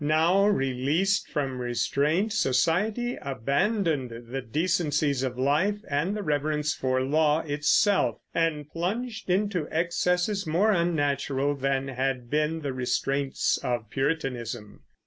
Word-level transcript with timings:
Now, 0.03 0.47
released 0.47 1.29
from 1.29 1.59
restraint, 1.59 2.33
society 2.33 3.19
abandoned 3.21 4.29
the 4.31 4.41
decencies 4.41 5.21
of 5.21 5.37
life 5.37 5.77
and 5.87 6.17
the 6.17 6.23
reverence 6.23 6.73
for 6.73 7.01
law 7.03 7.41
itself, 7.41 8.17
and 8.33 8.67
plunged 8.67 9.29
into 9.29 9.67
excesses 9.69 10.47
more 10.47 10.71
unnatural 10.71 11.53
than 11.53 11.89
had 11.89 12.31
been 12.31 12.61
the 12.61 12.73
restraints 12.73 13.59
of 13.61 13.91
Puritanism. 13.91 14.81